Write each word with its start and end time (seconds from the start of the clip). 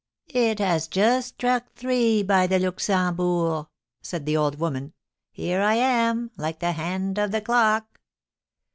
"It 0.33 0.57
has 0.57 0.87
just 0.87 1.35
struck 1.35 1.75
three 1.75 2.23
by 2.23 2.47
the 2.47 2.57
Luxembourg," 2.57 3.67
said 4.01 4.25
the 4.25 4.35
old 4.35 4.57
woman. 4.57 4.93
"Here 5.29 5.61
I 5.61 5.75
am, 5.75 6.31
like 6.37 6.57
the 6.57 6.71
hand 6.71 7.19
of 7.19 7.29
the 7.29 7.39
clock." 7.39 7.99